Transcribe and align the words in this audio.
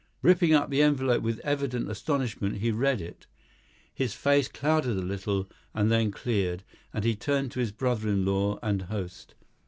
Ripping 0.23 0.51
up 0.55 0.71
the 0.71 0.81
envelope 0.81 1.21
with 1.21 1.37
evident 1.41 1.87
astonishment 1.87 2.57
he 2.57 2.71
read 2.71 3.01
it; 3.01 3.27
his 3.93 4.15
face 4.15 4.47
clouded 4.47 4.97
a 4.97 5.03
little, 5.03 5.47
and 5.75 5.91
then 5.91 6.09
cleared, 6.09 6.63
and 6.91 7.03
he 7.03 7.15
turned 7.15 7.51
to 7.51 7.59
his 7.59 7.71
brother 7.71 8.09
in 8.09 8.25
law 8.25 8.57
and 8.63 8.81
host. 8.81 9.35